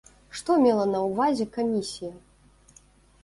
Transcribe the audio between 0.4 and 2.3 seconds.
мела на ўвазе камісія?